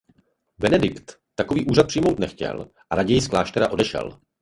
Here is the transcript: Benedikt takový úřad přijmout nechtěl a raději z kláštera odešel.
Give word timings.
Benedikt 0.59 1.19
takový 1.35 1.65
úřad 1.65 1.87
přijmout 1.87 2.19
nechtěl 2.19 2.67
a 2.89 2.95
raději 2.95 3.21
z 3.21 3.27
kláštera 3.27 3.69
odešel. 3.71 4.19